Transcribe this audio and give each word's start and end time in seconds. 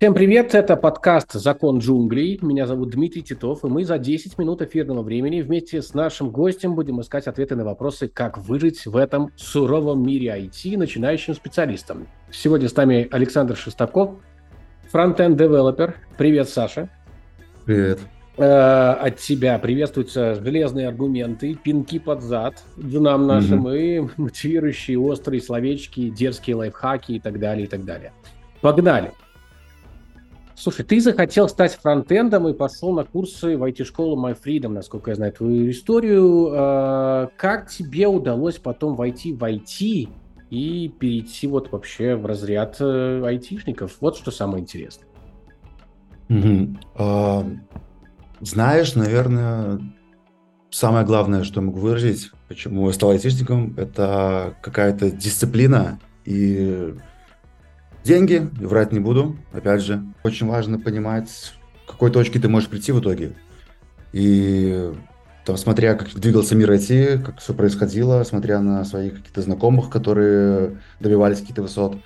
Всем 0.00 0.14
привет, 0.14 0.54
это 0.54 0.76
подкаст 0.76 1.32
«Закон 1.32 1.80
джунглей». 1.80 2.38
Меня 2.40 2.68
зовут 2.68 2.90
Дмитрий 2.90 3.20
Титов, 3.20 3.64
и 3.64 3.66
мы 3.66 3.84
за 3.84 3.98
10 3.98 4.38
минут 4.38 4.62
эфирного 4.62 5.02
времени 5.02 5.40
вместе 5.40 5.82
с 5.82 5.92
нашим 5.92 6.30
гостем 6.30 6.76
будем 6.76 7.00
искать 7.00 7.26
ответы 7.26 7.56
на 7.56 7.64
вопросы, 7.64 8.06
как 8.06 8.38
выжить 8.38 8.86
в 8.86 8.96
этом 8.96 9.32
суровом 9.34 10.06
мире 10.06 10.28
IT 10.28 10.78
начинающим 10.78 11.34
специалистам. 11.34 12.06
Сегодня 12.30 12.68
с 12.68 12.76
нами 12.76 13.08
Александр 13.10 13.56
Шестаков, 13.56 14.10
фронтенд-девелопер. 14.92 15.96
Привет, 16.16 16.48
Саша. 16.48 16.88
Привет. 17.64 17.98
Э, 18.36 18.92
от 18.92 19.16
тебя 19.16 19.58
приветствуются 19.58 20.36
железные 20.36 20.86
аргументы, 20.86 21.56
пинки 21.56 21.98
под 21.98 22.22
зад 22.22 22.62
нам 22.76 23.26
нашим 23.26 23.62
угу. 23.62 23.72
и 23.72 24.02
мотивирующие 24.16 24.96
острые 24.96 25.42
словечки, 25.42 26.08
дерзкие 26.08 26.54
лайфхаки 26.54 27.14
и 27.14 27.18
так 27.18 27.40
далее, 27.40 27.64
и 27.64 27.68
так 27.68 27.84
далее. 27.84 28.12
Погнали! 28.60 29.12
Слушай, 30.58 30.84
ты 30.84 31.00
захотел 31.00 31.48
стать 31.48 31.78
фронтендом 31.80 32.48
и 32.48 32.52
пошел 32.52 32.92
на 32.92 33.04
курсы 33.04 33.56
в 33.56 33.62
IT-школу 33.62 34.20
MyFreedom, 34.20 34.70
насколько 34.70 35.12
я 35.12 35.14
знаю 35.14 35.32
твою 35.32 35.70
историю. 35.70 36.48
А, 36.50 37.28
как 37.36 37.70
тебе 37.70 38.08
удалось 38.08 38.56
потом 38.56 38.96
войти 38.96 39.32
в 39.32 39.44
IT 39.44 40.08
и 40.50 40.88
перейти 40.98 41.46
вот 41.46 41.70
вообще 41.70 42.16
в 42.16 42.26
разряд 42.26 42.78
э, 42.80 43.22
айтишников? 43.24 43.98
Вот 44.00 44.16
что 44.16 44.32
самое 44.32 44.62
интересное. 44.62 45.06
А, 46.96 47.46
знаешь, 48.40 48.96
наверное, 48.96 49.80
самое 50.70 51.06
главное, 51.06 51.44
что 51.44 51.60
я 51.60 51.66
могу 51.68 51.78
выразить, 51.78 52.32
почему 52.48 52.88
я 52.88 52.92
стал 52.92 53.10
айтишником, 53.10 53.74
это 53.76 54.56
какая-то 54.60 55.12
дисциплина 55.12 56.00
и 56.24 56.96
Деньги, 58.08 58.48
врать 58.54 58.90
не 58.90 59.00
буду, 59.00 59.36
опять 59.52 59.82
же. 59.82 60.02
Очень 60.24 60.46
важно 60.46 60.78
понимать, 60.78 61.52
к 61.84 61.90
какой 61.90 62.10
точке 62.10 62.40
ты 62.40 62.48
можешь 62.48 62.70
прийти 62.70 62.90
в 62.90 63.00
итоге. 63.00 63.34
И 64.14 64.94
там, 65.44 65.58
смотря 65.58 65.94
как 65.94 66.14
двигался 66.14 66.56
мир 66.56 66.72
IT, 66.72 67.22
как 67.22 67.40
все 67.40 67.52
происходило, 67.52 68.24
смотря 68.24 68.60
на 68.60 68.82
своих 68.86 69.16
каких-то 69.16 69.42
знакомых, 69.42 69.90
которые 69.90 70.78
добивались 71.00 71.40
каких-то 71.40 71.60
высот, 71.60 71.98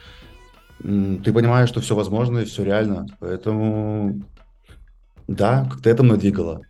ты 0.81 1.33
понимаешь, 1.33 1.69
что 1.69 1.81
все 1.81 1.95
возможно 1.95 2.41
и 2.41 2.47
все 2.47 2.65
реально. 2.65 3.07
Поэтому, 3.21 4.23
да, 5.29 5.69
как-то 5.71 5.89
это 5.89 6.03
мной 6.03 6.19
двигало. 6.19 6.63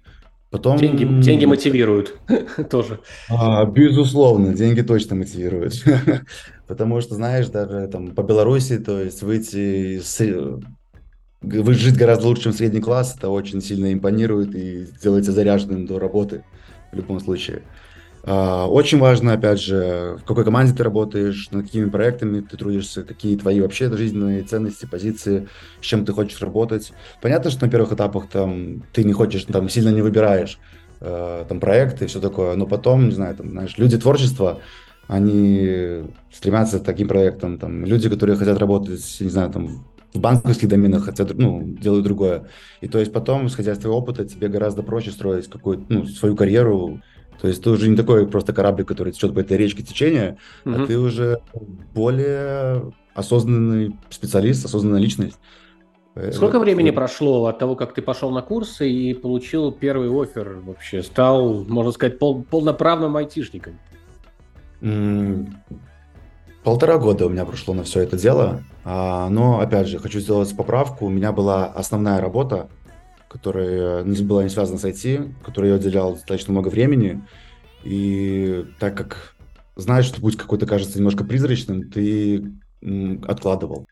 Потом... 0.53 0.77
Деньги, 0.77 1.05
деньги 1.23 1.47
мотивируют 1.47 2.15
тоже. 2.71 3.01
А, 3.31 3.65
безусловно, 3.65 4.53
деньги 4.53 4.83
точно 4.83 5.17
мотивируют. 5.17 5.83
Потому 6.69 7.01
что, 7.01 7.15
знаешь, 7.15 7.47
даже 7.47 7.89
там 7.89 8.09
по 8.09 8.23
Беларуси, 8.23 8.79
то 8.79 9.01
есть 9.01 9.23
выйти 9.23 9.99
с... 10.01 10.19
Жить 11.43 11.97
гораздо 11.97 12.29
лучше, 12.29 12.43
чем 12.43 12.53
средний 12.53 12.83
класс, 12.83 13.17
это 13.17 13.31
очень 13.31 13.63
сильно 13.63 13.95
импонирует 13.95 14.55
и 14.55 14.87
делаете 15.03 15.33
заряженным 15.33 15.87
до 15.87 15.99
работы 15.99 16.45
в 16.93 16.97
любом 16.97 17.19
случае. 17.19 17.63
А, 18.25 18.67
очень 18.69 18.99
важно, 18.99 19.33
опять 19.33 19.61
же, 19.61 20.17
в 20.21 20.25
какой 20.25 20.45
команде 20.45 20.73
ты 20.75 20.85
работаешь, 20.85 21.51
над 21.51 21.67
какими 21.67 21.91
проектами 21.91 22.41
ты 22.41 22.57
трудишься, 22.57 23.03
какие 23.03 23.37
твои 23.37 23.61
вообще 23.61 23.91
жизненные 23.95 24.43
ценности, 24.45 24.87
позиции, 24.87 25.49
с 25.81 25.85
чем 25.85 26.05
ты 26.05 26.13
хочешь 26.13 26.41
работать. 26.41 26.93
Понятно, 27.21 27.51
что 27.51 27.65
на 27.65 27.71
первых 27.71 27.93
этапах 27.93 28.29
там 28.29 28.85
ты 28.93 29.03
не 29.03 29.13
хочешь, 29.13 29.45
там 29.45 29.69
сильно 29.69 29.89
не 29.89 30.03
выбираешь 30.03 30.59
э, 31.01 31.45
там 31.49 31.59
проекты 31.59 32.05
и 32.05 32.09
все 32.09 32.21
такое, 32.21 32.55
но 32.55 32.67
потом, 32.67 33.09
не 33.09 33.15
знаю, 33.15 33.35
там, 33.35 33.51
знаешь, 33.51 33.77
люди 33.77 33.99
творчества, 33.99 34.61
они 35.09 36.05
стремятся 36.33 36.79
к 36.79 36.85
таким 36.85 37.09
проектам, 37.09 37.59
там, 37.59 37.85
люди, 37.85 38.09
которые 38.09 38.37
хотят 38.37 38.59
работать, 38.59 39.17
не 39.19 39.31
знаю, 39.31 39.51
там, 39.51 39.85
в 40.15 40.21
банковских 40.21 40.69
доменах 40.69 41.07
хотят, 41.07 41.35
ну, 41.37 41.63
делают 41.65 42.05
другое. 42.05 42.49
И 42.83 42.87
то 42.87 42.99
есть 43.01 43.13
потом, 43.13 43.47
исходя 43.47 43.73
из 43.73 43.79
твоего 43.79 43.99
опыта, 43.99 44.25
тебе 44.25 44.49
гораздо 44.49 44.83
проще 44.83 45.11
строить 45.11 45.49
какую-то, 45.49 45.85
ну, 45.89 46.07
свою 46.07 46.37
карьеру, 46.37 47.01
то 47.41 47.49
есть 47.49 47.63
ты 47.63 47.71
уже 47.71 47.89
не 47.89 47.97
такой 47.97 48.27
просто 48.27 48.53
корабль, 48.53 48.85
который 48.85 49.13
течет 49.13 49.35
по 49.35 49.41
этой 49.41 49.57
речке 49.57 49.83
течения, 49.83 50.39
mm-hmm. 50.65 50.83
а 50.83 50.87
ты 50.87 50.99
уже 50.99 51.41
более 51.95 52.93
осознанный 53.15 53.97
специалист, 54.11 54.65
осознанная 54.65 55.01
личность. 55.01 55.39
Сколько 56.33 56.59
вот. 56.59 56.65
времени 56.65 56.91
прошло 56.91 57.47
от 57.47 57.59
того, 57.59 57.75
как 57.75 57.95
ты 57.95 58.03
пошел 58.03 58.31
на 58.31 58.43
курсы 58.43 58.89
и 58.89 59.15
получил 59.15 59.73
первый 59.73 60.11
офер 60.11 60.61
вообще? 60.63 61.03
Стал, 61.03 61.65
можно 61.65 61.91
сказать, 61.91 62.19
пол, 62.19 62.43
полноправным 62.43 63.17
айтишником? 63.17 63.79
Полтора 66.65 66.99
года 66.99 67.27
у 67.27 67.29
меня 67.31 67.45
прошло 67.45 67.73
на 67.73 67.83
все 67.83 68.01
это 68.01 68.19
дело. 68.19 68.63
А, 68.85 69.29
но, 69.31 69.61
опять 69.61 69.89
же, 69.89 69.99
хочу 69.99 70.21
сделать 70.21 70.55
поправку. 70.55 71.07
У 71.07 71.09
меня 71.09 71.33
была 71.33 71.67
основная 71.67 72.21
работа, 72.21 72.69
которая 73.33 74.05
не 74.05 74.23
была 74.23 74.43
не 74.43 74.51
связана 74.51 74.79
с 74.79 74.85
IT, 74.85 75.33
которой 75.43 75.71
я 75.71 75.77
уделял 75.77 76.13
достаточно 76.13 76.53
много 76.53 76.69
времени. 76.69 77.23
И 77.83 78.67
так 78.79 78.95
как 78.95 79.35
знаешь, 79.75 80.05
что 80.05 80.21
путь 80.21 80.37
какой-то 80.37 80.67
кажется 80.67 80.99
немножко 80.99 81.25
призрачным, 81.25 81.91
ты 81.91 82.45
откладывал. 83.27 83.87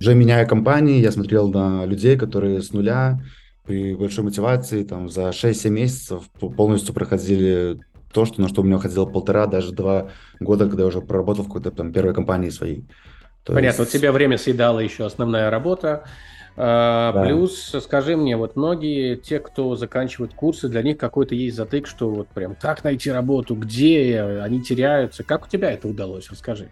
Уже 0.00 0.14
меняя 0.14 0.46
компании, 0.46 1.00
я 1.00 1.12
смотрел 1.12 1.48
на 1.48 1.84
людей, 1.84 2.16
которые 2.16 2.62
с 2.62 2.72
нуля 2.72 3.20
при 3.64 3.94
большой 3.94 4.24
мотивации 4.24 4.82
там 4.84 5.08
за 5.08 5.28
6-7 5.28 5.68
месяцев 5.70 6.22
полностью 6.56 6.94
проходили 6.94 7.80
то, 8.12 8.24
что, 8.24 8.40
на 8.40 8.48
что 8.48 8.62
у 8.62 8.64
меня 8.64 8.76
уходило 8.76 9.04
полтора, 9.04 9.46
даже 9.46 9.72
два 9.72 10.08
года, 10.40 10.66
когда 10.66 10.84
я 10.84 10.88
уже 10.88 11.02
проработал 11.02 11.44
в 11.44 11.48
какой-то 11.48 11.70
там 11.70 11.92
первой 11.92 12.14
компании 12.14 12.48
своей. 12.48 12.86
То 13.44 13.52
Понятно, 13.52 13.82
есть... 13.82 13.94
у 13.94 13.98
тебя 13.98 14.12
время 14.12 14.38
съедала 14.38 14.80
еще 14.80 15.04
основная 15.04 15.50
работа, 15.50 16.04
а, 16.56 17.12
да. 17.12 17.22
Плюс, 17.22 17.74
скажи 17.82 18.16
мне, 18.16 18.36
вот 18.36 18.56
многие, 18.56 19.16
те, 19.16 19.38
кто 19.40 19.76
заканчивают 19.76 20.32
курсы, 20.32 20.68
для 20.68 20.82
них 20.82 20.96
какой-то 20.96 21.34
есть 21.34 21.56
затык, 21.56 21.86
что 21.86 22.08
вот 22.08 22.28
прям 22.28 22.54
как 22.54 22.82
найти 22.82 23.10
работу, 23.10 23.54
где 23.54 24.22
они 24.42 24.62
теряются. 24.62 25.22
Как 25.22 25.46
у 25.46 25.48
тебя 25.48 25.70
это 25.70 25.86
удалось? 25.86 26.30
Расскажи. 26.30 26.70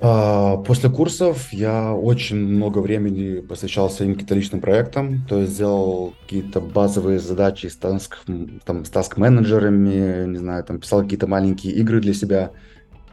А, 0.00 0.56
после 0.58 0.90
курсов 0.90 1.52
я 1.52 1.94
очень 1.94 2.36
много 2.36 2.80
времени 2.80 3.40
посвящал 3.40 3.88
своим 3.88 4.14
каким-то 4.14 4.34
личным 4.34 4.60
проектам, 4.60 5.24
то 5.28 5.38
есть 5.38 5.52
сделал 5.52 6.14
какие-то 6.22 6.60
базовые 6.60 7.20
задачи 7.20 7.68
с, 7.68 7.76
таск, 7.76 8.18
там, 8.64 8.84
с 8.84 8.90
таск-менеджерами, 8.90 10.26
не 10.26 10.38
знаю, 10.38 10.64
там 10.64 10.80
писал 10.80 11.02
какие-то 11.02 11.28
маленькие 11.28 11.74
игры 11.74 12.00
для 12.00 12.12
себя, 12.12 12.50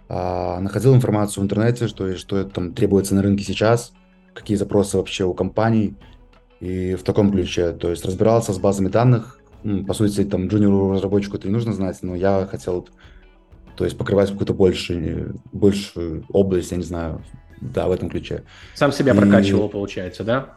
а, 0.10 0.60
находил 0.60 0.96
информацию 0.96 1.44
в 1.44 1.46
интернете, 1.46 1.88
что, 1.88 2.18
что 2.18 2.44
там 2.44 2.74
требуется 2.74 3.14
на 3.14 3.22
рынке 3.22 3.44
сейчас, 3.44 3.94
какие 4.34 4.58
запросы 4.58 4.98
вообще 4.98 5.26
у 5.26 5.34
компаний, 5.34 5.96
и 6.60 6.96
в 6.96 7.04
таком 7.04 7.32
ключе, 7.32 7.72
то 7.72 7.90
есть 7.90 8.06
разбирался 8.06 8.54
с 8.54 8.60
базами 8.60 8.88
данных, 8.88 9.40
по 9.88 9.94
сути, 9.94 10.24
там, 10.24 10.48
джуниору 10.48 10.94
разработчику 10.94 11.38
это 11.38 11.48
не 11.48 11.54
нужно 11.54 11.74
знать, 11.74 11.98
но 12.02 12.16
я 12.16 12.48
хотел, 12.50 12.88
то 13.76 13.84
есть 13.84 13.98
покрывать 13.98 14.30
какую-то 14.30 14.54
большую, 14.54 15.40
большую 15.52 16.26
область, 16.32 16.72
я 16.72 16.78
не 16.78 16.84
знаю, 16.84 17.22
да, 17.62 17.88
в 17.88 17.92
этом 17.92 18.10
ключе. 18.10 18.44
Сам 18.74 18.92
себя 18.92 19.14
и... 19.14 19.18
прокачивал, 19.18 19.70
получается, 19.70 20.24
да? 20.24 20.56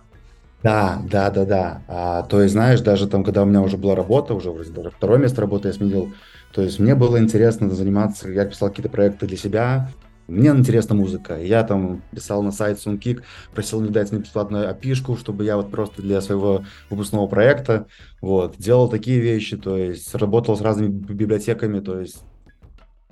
Да, 0.63 1.03
да, 1.11 1.31
да, 1.31 1.45
да. 1.45 1.83
А, 1.89 2.23
то 2.23 2.41
есть, 2.41 2.53
знаешь, 2.53 2.81
даже 2.81 3.07
там, 3.07 3.23
когда 3.23 3.43
у 3.43 3.45
меня 3.45 3.61
уже 3.61 3.77
была 3.77 3.95
работа, 3.95 4.33
уже 4.33 4.51
вроде 4.51 4.71
даже 4.71 4.91
второе 4.91 5.19
место 5.19 5.43
работы 5.43 5.69
я 5.69 5.75
сменил, 5.75 6.15
то 6.53 6.63
есть 6.63 6.79
мне 6.79 6.95
было 6.95 7.19
интересно 7.19 7.69
заниматься, 7.71 8.31
я 8.31 8.47
писал 8.47 8.71
какие-то 8.71 8.89
проекты 8.89 9.27
для 9.27 9.37
себя, 9.37 9.91
мне 10.27 10.51
интересна 10.51 10.95
музыка. 10.95 11.41
Я 11.41 11.63
там 11.65 12.03
писал 12.11 12.43
на 12.43 12.51
сайт 12.51 12.79
SoundKick, 12.79 13.23
просил 13.55 13.81
не 13.81 13.91
дать 13.91 14.11
мне 14.11 14.21
бесплатную 14.21 14.69
опишку, 14.69 15.17
чтобы 15.17 15.45
я 15.45 15.57
вот 15.57 15.71
просто 15.71 16.03
для 16.03 16.21
своего 16.21 16.65
выпускного 16.91 17.27
проекта 17.27 17.87
вот, 18.21 18.57
делал 18.57 18.89
такие 18.89 19.21
вещи, 19.21 19.57
то 19.57 19.77
есть 19.77 20.15
работал 20.15 20.57
с 20.57 20.61
разными 20.61 20.89
библиотеками, 20.89 21.81
то 21.81 22.01
есть 22.01 22.23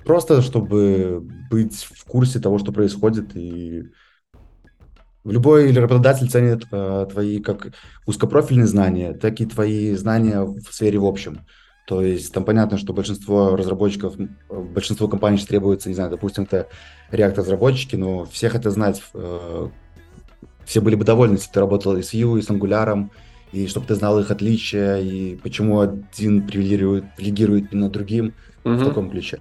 просто 0.03 0.41
чтобы 0.41 1.23
быть 1.49 1.83
в 1.83 2.05
курсе 2.05 2.39
того, 2.39 2.57
что 2.57 2.71
происходит 2.71 3.35
и 3.35 3.83
Любой 5.25 5.71
работодатель 5.71 6.29
ценит 6.29 6.65
э, 6.69 7.07
твои 7.09 7.39
как 7.39 7.71
узкопрофильные 8.05 8.67
знания, 8.67 9.13
так 9.13 9.39
и 9.39 9.45
твои 9.45 9.95
знания 9.95 10.41
в 10.41 10.61
сфере 10.69 10.99
в 10.99 11.05
общем. 11.05 11.45
То 11.85 12.01
есть 12.01 12.33
там 12.33 12.45
понятно, 12.45 12.77
что 12.77 12.93
большинство 12.93 13.55
разработчиков, 13.55 14.15
большинство 14.49 15.07
компаний 15.07 15.37
требуется, 15.37 15.89
не 15.89 15.95
знаю, 15.95 16.11
допустим, 16.11 16.43
это 16.43 16.67
React-разработчики, 17.11 17.97
но 17.97 18.25
все 18.25 18.49
хотят 18.49 18.71
знать, 18.71 19.03
э, 19.13 19.69
все 20.65 20.81
были 20.81 20.95
бы 20.95 21.03
довольны, 21.03 21.35
если 21.35 21.51
ты 21.51 21.59
работал 21.59 21.97
и 21.97 22.01
с 22.01 22.13
Vue, 22.13 22.39
и 22.39 22.41
с 22.41 22.49
Angular, 22.49 23.09
и 23.51 23.67
чтобы 23.67 23.85
ты 23.85 23.95
знал 23.95 24.17
их 24.19 24.31
отличия, 24.31 24.97
и 24.97 25.35
почему 25.35 25.81
один 25.81 26.47
привилегирует, 26.47 27.15
привилегирует 27.17 27.73
над 27.73 27.91
другим 27.91 28.33
угу. 28.63 28.75
в 28.75 28.85
таком 28.85 29.09
ключе. 29.09 29.39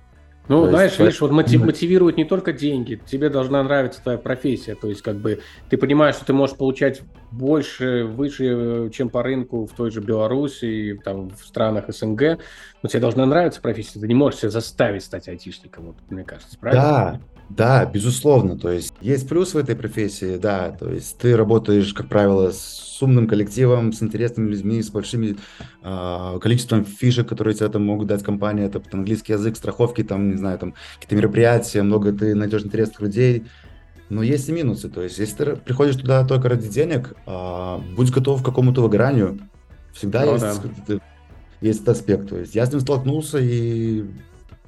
Ну, 0.52 0.64
то 0.64 0.70
знаешь, 0.70 0.90
есть, 0.90 1.00
видишь, 1.00 1.20
вот 1.20 1.31
мотив, 1.31 1.64
мотивируют 1.64 2.16
не 2.16 2.25
только 2.25 2.52
деньги, 2.52 3.00
тебе 3.06 3.31
должна 3.31 3.62
нравиться 3.62 4.02
твоя 4.02 4.19
профессия, 4.19 4.75
то 4.75 4.88
есть 4.88 5.00
как 5.00 5.16
бы 5.16 5.40
ты 5.70 5.78
понимаешь, 5.78 6.16
что 6.16 6.26
ты 6.26 6.32
можешь 6.34 6.56
получать 6.56 7.00
больше, 7.31 8.04
выше, 8.04 8.90
чем 8.93 9.08
по 9.08 9.22
рынку 9.22 9.66
в 9.66 9.72
той 9.72 9.90
же 9.90 10.00
Беларуси, 10.00 11.00
там, 11.02 11.31
в 11.31 11.46
странах 11.46 11.87
СНГ, 11.88 12.38
но 12.82 12.88
тебе 12.88 13.00
должна 13.00 13.25
нравиться 13.25 13.62
профессия, 13.62 13.99
ты 13.99 14.06
не 14.06 14.14
можешь 14.14 14.40
себя 14.40 14.50
заставить 14.50 15.04
стать 15.04 15.28
айтишником, 15.28 15.87
вот, 15.87 15.96
мне 16.10 16.22
кажется, 16.25 16.58
правильно? 16.58 16.82
Да, 16.82 17.20
Да, 17.49 17.85
безусловно. 17.85 18.59
То 18.59 18.71
есть 18.71 18.94
есть 19.00 19.29
плюс 19.29 19.55
в 19.55 19.59
этой 19.59 19.77
профессии, 19.77 20.37
да. 20.37 20.71
То 20.71 20.91
есть 20.91 21.19
ты 21.19 21.37
работаешь, 21.37 21.93
как 21.93 22.09
правило, 22.09 22.50
с 22.50 22.99
умным 23.03 23.27
коллективом, 23.27 23.93
с 23.93 24.03
интересными 24.03 24.49
людьми, 24.49 24.81
с 24.81 24.91
большим 24.91 25.37
э, 25.83 26.39
количеством 26.41 26.85
фишек, 26.85 27.29
которые 27.29 27.55
тебе 27.55 27.69
там 27.69 27.85
могут 27.85 28.09
дать 28.09 28.23
компания. 28.23 28.65
Это 28.65 28.81
там, 28.81 29.00
английский 29.00 29.33
язык, 29.33 29.56
страховки, 29.56 30.03
там, 30.03 30.31
не 30.31 30.37
знаю, 30.37 30.59
там 30.59 30.75
какие-то 30.94 31.17
мероприятия, 31.17 31.83
много 31.83 32.12
ты 32.12 32.35
найдешь 32.35 32.62
интересных 32.65 33.00
людей. 33.00 33.45
Но 34.09 34.23
есть 34.23 34.49
и 34.49 34.53
минусы. 34.53 34.88
То 34.88 35.03
есть 35.03 35.19
если 35.19 35.45
ты 35.45 35.56
приходишь 35.56 35.97
туда 35.97 36.25
только 36.25 36.49
ради 36.49 36.69
денег, 36.69 37.15
э, 37.27 37.79
будь 37.97 38.11
готов 38.11 38.43
к 38.43 38.45
какому-то 38.45 38.83
выгоранию. 38.83 39.38
Всегда 39.93 40.25
ну, 40.25 40.33
есть, 40.33 40.61
да. 40.87 41.00
есть 41.61 41.83
этот 41.83 41.97
аспект. 41.97 42.29
То 42.29 42.38
есть 42.38 42.55
я 42.55 42.65
с 42.65 42.71
ним 42.73 42.81
столкнулся 42.81 43.38
и 43.38 44.05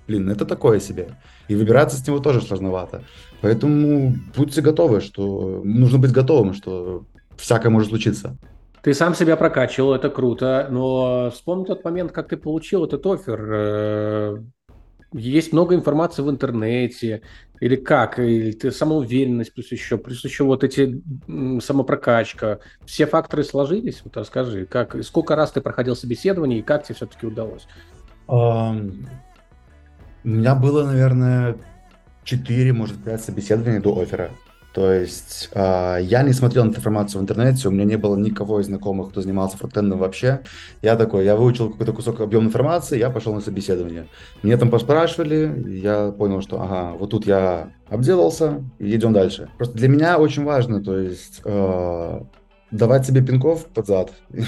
блин, 0.07 0.31
это 0.31 0.45
такое 0.45 0.81
себе. 0.81 1.09
И 1.49 1.55
выбираться 1.55 1.97
с 1.97 2.07
него 2.07 2.19
тоже 2.19 2.41
сложновато. 2.41 3.05
Поэтому 3.41 4.15
будьте 4.37 4.61
готовы, 4.63 5.01
что 5.01 5.63
нужно 5.65 5.99
быть 5.99 6.13
готовым, 6.13 6.55
что 6.55 7.05
всякое 7.37 7.71
может 7.71 7.91
случиться. 7.91 8.37
Ты 8.83 8.93
сам 8.93 9.15
себя 9.15 9.37
прокачивал, 9.37 9.95
это 9.95 10.11
круто, 10.11 10.69
но 10.71 11.31
вспомни 11.33 11.65
тот 11.65 11.85
момент, 11.85 12.13
как 12.13 12.29
ты 12.29 12.37
получил 12.37 12.85
этот 12.85 13.07
офер. 13.07 13.41
Э, 13.51 14.39
есть 15.15 15.53
много 15.53 15.75
информации 15.75 16.21
в 16.23 16.29
интернете, 16.29 17.23
или 17.61 17.77
как, 17.77 18.19
или 18.19 18.53
ты 18.53 18.71
самоуверенность, 18.71 19.55
плюс 19.55 19.73
еще, 19.73 19.97
плюс 19.97 20.23
еще 20.25 20.45
вот 20.45 20.65
эти 20.65 21.03
самопрокачка. 21.61 22.61
Все 22.85 23.07
факторы 23.07 23.43
сложились? 23.45 24.03
Вот 24.05 24.17
расскажи, 24.19 24.67
как, 24.67 25.03
сколько 25.03 25.35
раз 25.35 25.53
ты 25.53 25.63
проходил 25.63 25.97
собеседование 25.97 26.59
и 26.59 26.63
как 26.63 26.85
тебе 26.85 26.97
все-таки 26.97 27.27
удалось? 27.27 27.67
У 30.25 30.29
меня 30.29 30.55
было, 30.55 30.85
наверное, 30.85 31.57
4, 32.25 32.73
может, 32.73 32.97
5 33.05 33.23
собеседований 33.23 33.81
до 33.81 34.01
оффера. 34.01 34.31
То 34.75 34.93
есть 34.93 35.51
э, 35.53 35.99
я 36.03 36.23
не 36.25 36.33
смотрел 36.33 36.65
на 36.65 36.71
информацию 36.71 37.21
в 37.21 37.23
интернете, 37.23 37.69
у 37.69 37.71
меня 37.71 37.85
не 37.85 37.97
было 37.97 38.17
никого 38.17 38.59
из 38.59 38.67
знакомых, 38.67 39.11
кто 39.11 39.21
занимался 39.23 39.57
фронтендом 39.57 40.01
вообще. 40.01 40.41
Я 40.83 40.97
такой, 40.97 41.25
я 41.25 41.37
выучил 41.37 41.71
какой-то 41.71 41.93
кусок 41.93 42.21
объема 42.21 42.47
информации, 42.47 42.99
я 42.99 43.09
пошел 43.11 43.33
на 43.35 43.41
собеседование. 43.41 44.09
Мне 44.43 44.57
там 44.57 44.71
поспрашивали, 44.71 45.79
я 45.81 46.11
понял, 46.11 46.41
что 46.41 46.61
ага, 46.61 46.97
вот 46.99 47.11
тут 47.11 47.25
я 47.25 47.71
обделался, 47.89 48.65
идем 48.81 49.13
дальше. 49.13 49.49
Просто 49.59 49.79
для 49.79 49.87
меня 49.87 50.19
очень 50.19 50.43
важно, 50.43 50.83
то 50.83 50.99
есть 50.99 51.41
э, 51.45 52.21
давать 52.73 53.07
себе 53.07 53.23
пинков 53.23 53.67
под 53.67 53.87
зад. 53.87 54.13
Не 54.31 54.45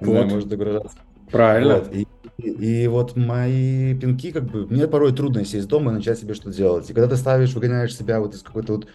знаю, 0.00 0.30
может 0.30 0.48
догружаться. 0.48 0.98
Правильно. 1.30 1.80
И 1.92 2.08
и, 2.38 2.88
вот 2.88 3.16
мои 3.16 3.94
пинки, 3.94 4.32
как 4.32 4.44
бы, 4.44 4.66
мне 4.66 4.88
порой 4.88 5.14
трудно 5.14 5.44
сесть 5.44 5.68
дома 5.68 5.92
и 5.92 5.94
начать 5.94 6.18
себе 6.18 6.34
что-то 6.34 6.56
делать. 6.56 6.90
И 6.90 6.92
когда 6.92 7.08
ты 7.08 7.16
ставишь, 7.16 7.54
выгоняешь 7.54 7.96
себя 7.96 8.20
вот 8.20 8.34
из 8.34 8.42
какой-то 8.42 8.74
вот, 8.74 8.88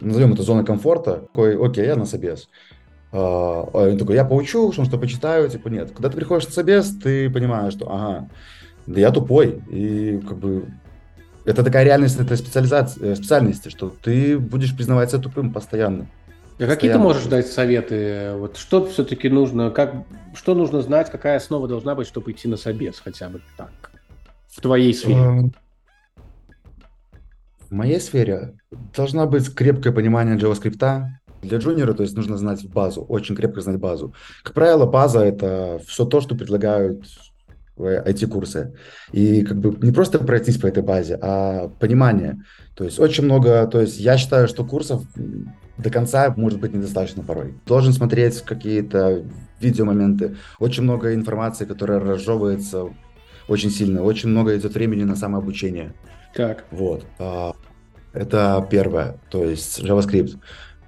назовем 0.00 0.34
это 0.34 0.42
зоны 0.42 0.64
комфорта, 0.64 1.26
такой, 1.32 1.56
окей, 1.56 1.86
я 1.86 1.96
на 1.96 2.04
собес. 2.04 2.48
А, 3.12 3.68
а 3.72 3.88
он 3.90 3.98
такой, 3.98 4.16
я 4.16 4.24
поучу, 4.24 4.72
что, 4.72 4.84
что 4.84 4.98
почитаю, 4.98 5.48
типа, 5.48 5.68
нет. 5.68 5.92
Когда 5.92 6.10
ты 6.10 6.16
приходишь 6.16 6.46
на 6.46 6.52
собес, 6.52 6.94
ты 7.02 7.30
понимаешь, 7.30 7.72
что, 7.72 7.90
ага, 7.90 8.28
да 8.86 9.00
я 9.00 9.10
тупой, 9.10 9.62
и 9.70 10.20
как 10.26 10.38
бы 10.38 10.66
это 11.44 11.62
такая 11.62 11.84
реальность 11.84 12.18
этой 12.18 12.36
специализации, 12.36 13.12
э, 13.12 13.14
специальности, 13.14 13.68
что 13.68 13.90
ты 14.02 14.38
будешь 14.38 14.76
признавать 14.76 15.10
себя 15.10 15.22
тупым 15.22 15.52
постоянно. 15.52 16.08
А 16.58 16.66
какие 16.66 16.92
ты 16.92 16.98
можешь 16.98 17.24
дать 17.24 17.48
советы? 17.48 18.32
Вот 18.36 18.56
что 18.56 18.86
все-таки 18.86 19.28
нужно, 19.28 19.70
как, 19.70 19.94
что 20.34 20.54
нужно 20.54 20.82
знать, 20.82 21.10
какая 21.10 21.36
основа 21.36 21.66
должна 21.66 21.94
быть, 21.94 22.06
чтобы 22.06 22.30
идти 22.30 22.46
на 22.46 22.56
собес 22.56 23.00
хотя 23.02 23.28
бы 23.28 23.40
так, 23.56 23.72
в 24.48 24.60
твоей 24.60 24.94
сфере? 24.94 25.18
Эм, 25.18 25.54
в 27.68 27.72
моей 27.72 28.00
сфере 28.00 28.54
должна 28.94 29.26
быть 29.26 29.52
крепкое 29.52 29.92
понимание 29.92 30.36
JavaScript. 30.36 31.06
Для 31.42 31.58
джуниора, 31.58 31.92
то 31.92 32.02
есть 32.02 32.16
нужно 32.16 32.38
знать 32.38 32.66
базу, 32.68 33.02
очень 33.02 33.34
крепко 33.36 33.60
знать 33.60 33.78
базу. 33.78 34.14
Как 34.42 34.54
правило, 34.54 34.86
база— 34.86 35.20
это 35.24 35.80
все 35.86 36.06
то, 36.06 36.20
что 36.20 36.34
предлагают 36.36 37.04
IT-курсы. 37.76 38.74
И 39.12 39.42
как 39.42 39.58
бы 39.58 39.76
не 39.84 39.92
просто 39.92 40.18
пройтись 40.20 40.58
по 40.58 40.66
этой 40.66 40.82
базе, 40.82 41.18
а 41.20 41.68
понимание. 41.80 42.42
То 42.76 42.84
есть 42.84 42.98
очень 42.98 43.24
много, 43.24 43.66
то 43.66 43.80
есть 43.80 43.98
я 43.98 44.16
считаю, 44.16 44.48
что 44.48 44.64
курсов 44.64 45.02
до 45.78 45.90
конца 45.90 46.32
может 46.36 46.60
быть 46.60 46.72
недостаточно 46.72 47.22
порой. 47.22 47.54
Должен 47.66 47.92
смотреть 47.92 48.42
какие-то 48.42 49.24
видеомоменты. 49.60 50.36
Очень 50.58 50.84
много 50.84 51.14
информации, 51.14 51.64
которая 51.64 52.00
разжевывается 52.00 52.90
очень 53.48 53.70
сильно. 53.70 54.02
Очень 54.02 54.30
много 54.30 54.56
идет 54.56 54.74
времени 54.74 55.04
на 55.04 55.16
самообучение. 55.16 55.94
Так. 56.34 56.64
Вот. 56.70 57.04
А, 57.18 57.54
это 58.12 58.66
первое, 58.70 59.18
то 59.30 59.44
есть 59.44 59.80
JavaScript. 59.80 60.38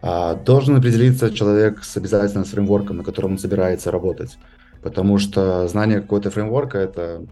А, 0.03 0.35
должен 0.35 0.77
определиться 0.77 1.33
человек 1.33 1.83
с 1.83 1.97
обязательно 1.97 2.45
с 2.45 2.49
фреймворком, 2.49 2.99
на 2.99 3.05
котором 3.05 3.33
он 3.33 3.39
собирается 3.39 3.91
работать. 3.91 4.39
Потому 4.83 5.19
что 5.19 5.67
знание 5.69 6.01
какого-то 6.01 6.31
фреймворка— 6.31 6.79
это 6.79 7.27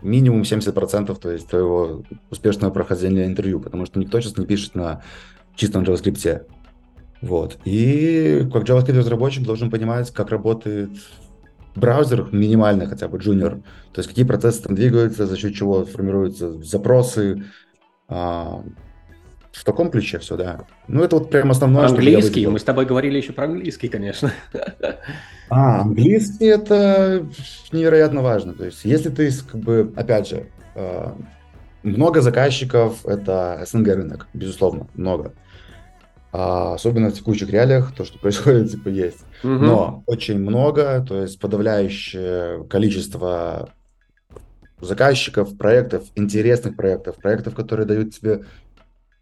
минимум 0.00 0.42
70% 0.42 1.18
то 1.18 1.30
есть 1.30 1.48
твоего 1.48 2.04
успешного 2.30 2.70
прохождения 2.70 3.26
интервью, 3.26 3.60
потому 3.60 3.84
что 3.84 3.98
никто 3.98 4.20
сейчас 4.20 4.36
не 4.36 4.46
пишет 4.46 4.74
на 4.74 5.02
чистом 5.56 5.82
JavaScript. 5.82 6.46
Вот. 7.20 7.58
И 7.64 8.48
как 8.52 8.64
JavaScript 8.64 8.98
разработчик 8.98 9.44
должен 9.44 9.70
понимать, 9.70 10.10
как 10.12 10.30
работает 10.30 10.90
браузер 11.74 12.28
минимально 12.32 12.86
хотя 12.86 13.08
бы 13.08 13.18
junior, 13.18 13.62
то 13.92 13.98
есть 13.98 14.08
какие 14.08 14.24
процессы 14.24 14.62
там 14.62 14.74
двигаются, 14.74 15.26
за 15.26 15.36
счет 15.36 15.54
чего 15.54 15.84
формируются 15.84 16.62
запросы, 16.62 17.44
а, 18.08 18.62
в 19.52 19.64
таком 19.64 19.90
ключе 19.90 20.18
все, 20.18 20.36
да. 20.36 20.60
Ну, 20.86 21.02
это 21.02 21.16
вот 21.16 21.30
прям 21.30 21.50
основное. 21.50 21.86
Английский, 21.86 22.46
мы 22.46 22.58
с 22.58 22.64
тобой 22.64 22.86
говорили 22.86 23.16
еще 23.16 23.32
про 23.32 23.44
английский, 23.44 23.88
конечно. 23.88 24.32
А, 25.50 25.80
английский 25.80 26.46
это 26.46 27.26
невероятно 27.72 28.22
важно. 28.22 28.52
То 28.52 28.66
есть, 28.66 28.84
если 28.84 29.08
ты, 29.08 29.30
как 29.50 29.60
бы, 29.60 29.92
опять 29.96 30.28
же, 30.28 30.46
а, 30.74 31.16
много 31.82 32.20
заказчиков, 32.20 33.04
это 33.06 33.64
СНГ 33.66 33.88
рынок, 33.88 34.28
безусловно, 34.34 34.88
много. 34.94 35.32
А 36.32 36.74
особенно 36.74 37.10
в 37.10 37.14
текущих 37.14 37.50
реалиях, 37.50 37.94
то, 37.94 38.04
что 38.04 38.18
происходит, 38.18 38.70
типа, 38.72 38.88
есть. 38.88 39.24
Угу. 39.42 39.52
Но 39.52 40.02
очень 40.06 40.38
много, 40.38 41.04
то 41.06 41.22
есть 41.22 41.40
подавляющее 41.40 42.64
количество 42.64 43.70
заказчиков, 44.80 45.56
проектов, 45.56 46.04
интересных 46.14 46.76
проектов, 46.76 47.16
проектов, 47.16 47.54
которые 47.54 47.86
дают 47.86 48.14
тебе 48.14 48.44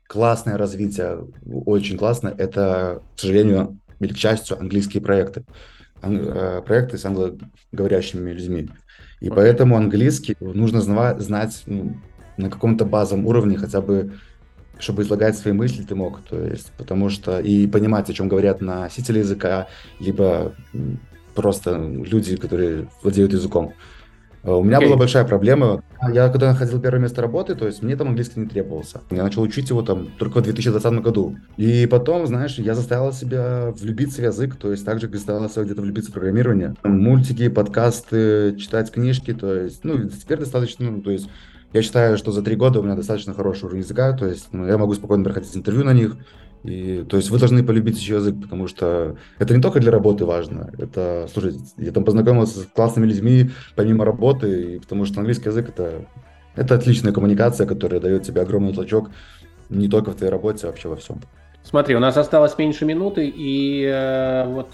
классное 0.07 0.57
развитие, 0.57 1.27
очень 1.45 1.97
классно, 1.97 2.35
это, 2.37 3.03
к 3.17 3.21
сожалению, 3.21 3.79
или 4.01 4.13
к 4.13 4.19
счастью, 4.19 4.59
английские 4.59 5.03
проекты. 5.03 5.45
Ан- 6.03 6.29
э, 6.29 6.63
проекты 6.63 6.99
с 6.99 7.05
англоговорящими 7.05 8.31
людьми. 8.31 8.69
И 9.21 9.29
okay. 9.29 9.35
поэтому 9.35 9.77
английский 9.77 10.37
нужно 10.41 10.81
знать 10.83 11.63
ну, 11.67 11.97
на 12.37 12.51
каком-то 12.51 12.85
базовом 12.85 13.27
уровне 13.27 13.57
хотя 13.57 13.81
бы 13.81 14.13
чтобы 14.79 15.03
излагать 15.03 15.37
свои 15.37 15.53
мысли 15.53 15.83
ты 15.83 15.95
мог, 15.95 16.21
то 16.23 16.39
есть, 16.39 16.73
потому 16.77 17.09
что 17.09 17.39
и 17.41 17.67
понимать, 17.67 18.11
о 18.11 18.13
чем 18.13 18.29
говорят 18.29 18.61
носители 18.61 19.21
языка, 19.21 19.69
либо 20.01 20.53
просто 21.35 21.77
люди, 21.77 22.37
которые 22.37 22.89
владеют 23.03 23.33
языком. 23.33 23.75
А 24.47 24.55
у 24.55 24.63
меня 24.63 24.79
okay. 24.79 24.87
была 24.87 24.97
большая 24.97 25.25
проблема. 25.25 25.83
Я 26.13 26.29
когда 26.29 26.53
находил 26.53 26.81
первое 26.81 27.01
место 27.01 27.21
работы, 27.21 27.57
то 27.57 27.67
есть 27.67 27.83
мне 27.83 27.97
там 27.97 28.09
английский 28.09 28.39
не 28.39 28.47
требовался. 28.47 29.01
Я 29.11 29.25
начал 29.25 29.43
учить 29.43 29.71
его 29.71 29.83
там 29.83 30.09
только 30.19 30.39
в 30.39 30.43
2020 30.45 30.93
году. 31.01 31.37
И 31.57 31.87
потом, 31.87 32.29
знаешь, 32.29 32.55
я 32.59 32.77
заставил 32.77 33.13
себя 33.13 33.73
влюбиться 33.77 34.23
в 34.23 34.25
язык, 34.25 34.55
то 34.55 34.71
есть 34.71 34.85
также 34.85 35.09
заставил 35.09 35.51
себя 35.51 35.65
где-то 35.65 35.83
влюбиться 35.83 36.13
в 36.13 36.15
программирование. 36.15 36.75
Мультики, 36.85 37.49
подкасты, 37.49 38.57
читать 38.57 38.93
книжки, 38.93 39.35
то 39.35 39.53
есть, 39.53 39.83
ну, 39.83 40.09
теперь 40.09 40.39
достаточно, 40.39 40.89
ну, 40.93 41.03
то 41.03 41.11
есть 41.11 41.29
я 41.73 41.83
считаю, 41.83 42.17
что 42.17 42.33
за 42.33 42.43
три 42.43 42.57
года 42.57 42.81
у 42.81 42.83
меня 42.83 42.95
достаточно 42.95 43.35
хороший 43.35 43.65
уровень 43.65 43.83
языка, 43.83 44.13
то 44.13 44.27
есть 44.27 44.49
ну, 44.53 44.67
я 44.67 44.79
могу 44.79 44.95
спокойно 44.95 45.25
проходить 45.25 45.57
интервью 45.57 45.85
на 45.85 45.93
них. 45.93 46.17
И, 46.65 47.05
то 47.09 47.17
есть 47.17 47.31
вы 47.31 47.39
должны 47.39 47.63
полюбить 47.63 47.99
еще 47.99 48.15
язык, 48.17 48.41
потому 48.43 48.67
что 48.67 49.17
это 49.39 49.55
не 49.55 49.63
только 49.63 49.79
для 49.79 49.93
работы 49.93 50.25
важно. 50.25 50.73
Это, 50.79 51.29
слушайте, 51.33 51.61
я 51.77 51.93
там 51.93 52.05
познакомился 52.05 52.61
с 52.61 52.67
классными 52.67 53.07
людьми 53.07 53.51
помимо 53.77 54.05
работы, 54.05 54.75
и 54.75 54.79
потому 54.81 55.05
что 55.05 55.21
английский 55.21 55.51
язык 55.51 55.69
это, 55.69 56.07
это 56.57 56.75
отличная 56.75 57.13
коммуникация, 57.13 57.67
которая 57.67 58.01
дает 58.01 58.25
тебе 58.25 58.41
огромный 58.41 58.73
толчок 58.73 59.11
не 59.69 59.89
только 59.89 60.11
в 60.11 60.17
твоей 60.17 60.33
работе, 60.33 60.67
а 60.67 60.71
вообще 60.71 60.89
во 60.89 60.97
всем. 60.97 61.21
Смотри, 61.63 61.95
у 61.95 62.01
нас 62.01 62.17
осталось 62.17 62.57
меньше 62.59 62.85
минуты, 62.85 63.29
и 63.29 63.85
э, 63.85 64.47
вот 64.49 64.71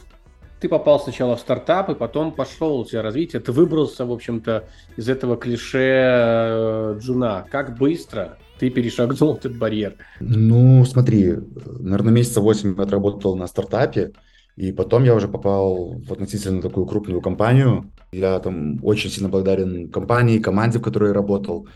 ты 0.63 0.69
попал 0.69 1.01
сначала 1.01 1.37
в 1.37 1.41
стартап, 1.41 1.91
и 1.91 1.97
потом 1.97 2.31
пошел 2.31 2.79
у 2.79 2.85
тебя 2.85 3.03
развитие, 3.03 3.43
ты 3.43 3.51
выбрался, 3.51 4.07
в 4.07 4.13
общем-то, 4.13 4.69
из 4.97 5.09
этого 5.09 5.37
клише 5.37 5.79
э, 5.81 6.99
джуна. 7.01 7.45
Как 7.51 7.77
быстро 7.77 8.39
ты 8.61 8.71
перешагнул 8.71 9.35
этот 9.41 9.59
барьер? 9.59 9.97
Ну, 10.21 10.85
смотри, 10.85 11.35
наверное, 11.81 12.13
месяца 12.13 12.41
8 12.41 12.77
я 12.77 12.83
отработал 12.85 13.35
на 13.35 13.49
стартапе, 13.49 14.13
и 14.55 14.71
потом 14.71 15.03
я 15.03 15.17
уже 15.17 15.27
попал 15.27 16.01
в 16.01 16.13
относительно 16.13 16.63
такую 16.63 16.87
крупную 16.87 17.21
компанию. 17.21 17.91
Я 18.13 18.39
там 18.39 18.79
очень 18.85 19.11
сильно 19.11 19.29
благодарен 19.29 19.91
компании, 19.91 20.39
команде, 20.39 20.79
в 20.79 20.83
которой 20.83 21.09
я 21.09 21.15
работал. 21.15 21.67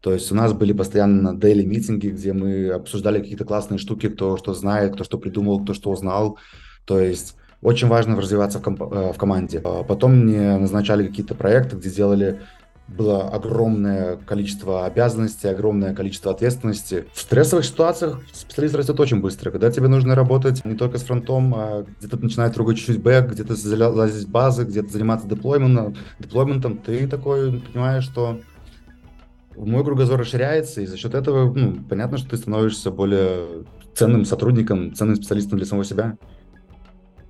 То 0.00 0.12
есть 0.12 0.30
у 0.30 0.36
нас 0.36 0.52
были 0.52 0.72
постоянно 0.72 1.36
daily 1.36 1.64
митинги, 1.64 2.08
где 2.10 2.32
мы 2.32 2.68
обсуждали 2.68 3.18
какие-то 3.18 3.44
классные 3.44 3.78
штуки, 3.78 4.08
кто 4.08 4.36
что 4.36 4.54
знает, 4.54 4.94
кто 4.94 5.02
что 5.02 5.18
придумал, 5.18 5.64
кто 5.64 5.74
что 5.74 5.90
узнал. 5.90 6.38
То 6.84 7.00
есть 7.00 7.34
очень 7.62 7.88
важно 7.88 8.16
развиваться 8.16 8.58
в, 8.58 8.62
комп- 8.62 8.92
э, 8.92 9.12
в 9.12 9.16
команде. 9.16 9.60
А 9.64 9.82
потом 9.82 10.16
мне 10.16 10.56
назначали 10.58 11.06
какие-то 11.06 11.34
проекты, 11.34 11.76
где 11.76 11.90
делали 11.90 12.40
было 12.88 13.28
огромное 13.28 14.16
количество 14.16 14.86
обязанностей, 14.86 15.48
огромное 15.48 15.92
количество 15.94 16.30
ответственности. 16.30 17.06
В 17.12 17.20
стрессовых 17.20 17.64
ситуациях 17.64 18.20
специалист 18.32 18.74
растет 18.76 19.00
очень 19.00 19.20
быстро. 19.20 19.50
Когда 19.50 19.70
тебе 19.72 19.88
нужно 19.88 20.14
работать 20.14 20.64
не 20.64 20.76
только 20.76 20.98
с 20.98 21.02
фронтом, 21.02 21.52
а 21.56 21.84
где-то 21.98 22.16
начинает 22.22 22.54
трогать 22.54 22.78
чуть-чуть 22.78 23.02
бэк, 23.02 23.32
где-то 23.32 23.56
залазить 23.56 24.28
базы, 24.28 24.64
где-то 24.64 24.92
заниматься 24.92 25.26
деплойментом, 25.26 25.96
деплойментом, 26.20 26.78
ты 26.78 27.08
такой 27.08 27.60
понимаешь, 27.60 28.04
что 28.04 28.38
мой 29.56 29.84
кругозор 29.84 30.20
расширяется, 30.20 30.82
и 30.82 30.86
за 30.86 30.96
счет 30.96 31.14
этого, 31.14 31.52
ну, 31.52 31.82
понятно, 31.88 32.18
что 32.18 32.30
ты 32.30 32.36
становишься 32.36 32.90
более 32.90 33.64
ценным 33.94 34.24
сотрудником, 34.24 34.94
ценным 34.94 35.16
специалистом 35.16 35.58
для 35.58 35.66
самого 35.66 35.84
себя. 35.84 36.18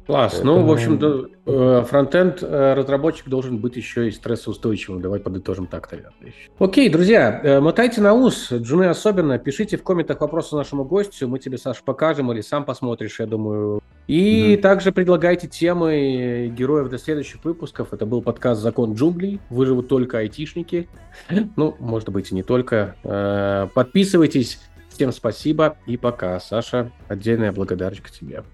Класс. 0.07 0.35
Поэтому... 0.35 0.61
Ну, 0.61 0.67
в 0.67 0.73
общем-то, 0.73 1.31
э, 1.47 1.85
фронтенд 1.89 2.39
э, 2.41 2.75
разработчик 2.75 3.29
должен 3.29 3.59
быть 3.59 3.77
еще 3.77 4.09
и 4.09 4.13
стрессоустойчивым. 4.13 5.03
Давай 5.03 5.19
подытожим 5.19 5.67
так, 5.67 5.91
наверное. 5.91 6.33
Окей, 6.61 6.89
друзья, 6.89 7.41
э, 7.43 7.61
мотайте 7.61 8.01
на 8.01 8.15
ус, 8.15 8.53
джуны 8.53 8.85
особенно. 8.85 9.37
Пишите 9.39 9.77
в 9.77 9.83
комментах 9.83 10.21
вопросы 10.21 10.55
нашему 10.55 10.85
гостю. 10.85 11.27
Мы 11.27 11.41
тебе, 11.41 11.59
Саша, 11.59 11.83
покажем 11.85 12.31
или 12.31 12.41
сам 12.41 12.65
посмотришь, 12.65 13.19
я 13.19 13.27
думаю. 13.27 13.81
И 14.07 14.55
mm-hmm. 14.55 14.61
также 14.61 14.93
предлагайте 14.93 15.49
темы 15.49 16.53
героев 16.57 16.89
для 16.89 16.99
следующих 16.99 17.45
выпусков. 17.45 17.93
Это 17.93 18.07
был 18.07 18.23
подкаст 18.23 18.63
«Закон 18.63 18.95
джунглей». 18.95 19.41
Выживут 19.51 19.89
только 19.89 20.19
айтишники. 20.19 20.89
Ну, 21.57 21.75
может 21.81 22.11
быть, 22.11 22.31
и 22.31 22.35
не 22.35 22.43
только. 22.43 22.95
Подписывайтесь. 23.75 24.61
Всем 24.91 25.11
спасибо 25.11 25.77
и 25.87 25.97
пока. 25.97 26.39
Саша, 26.39 26.93
отдельная 27.09 27.51
благодарочка 27.51 28.11
тебе. 28.11 28.45